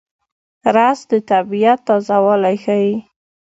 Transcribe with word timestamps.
رس 0.75 0.99
د 1.11 1.13
طبیعت 1.31 1.79
تازهوالی 1.87 2.55
ښيي 2.63 2.93